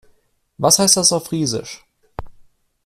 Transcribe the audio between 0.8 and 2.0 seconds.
das auf Friesisch?